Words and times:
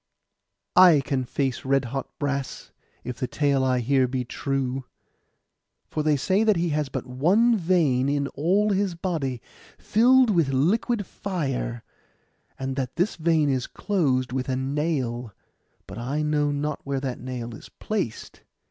'I 0.75 1.01
can 1.01 1.25
face 1.25 1.63
red 1.63 1.85
hot 1.85 2.09
brass, 2.17 2.71
if 3.03 3.19
the 3.19 3.27
tale 3.27 3.63
I 3.63 3.81
hear 3.81 4.07
be 4.07 4.25
true. 4.25 4.85
For 5.91 6.01
they 6.01 6.15
say 6.17 6.43
that 6.43 6.55
he 6.55 6.69
has 6.69 6.89
but 6.89 7.05
one 7.05 7.55
vein 7.55 8.09
in 8.09 8.27
all 8.29 8.71
his 8.71 8.95
body, 8.95 9.43
filled 9.77 10.31
with 10.31 10.49
liquid 10.49 11.05
fire; 11.05 11.83
and 12.57 12.75
that 12.77 12.95
this 12.95 13.15
vein 13.15 13.47
is 13.47 13.67
closed 13.67 14.31
with 14.33 14.49
a 14.49 14.55
nail: 14.55 15.33
but 15.85 15.99
I 15.99 16.23
know 16.23 16.51
not 16.51 16.79
where 16.83 16.99
that 16.99 17.19
nail 17.19 17.53
is 17.53 17.69
placed. 17.69 18.41